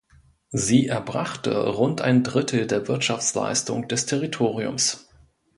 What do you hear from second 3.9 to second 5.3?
Territoriums.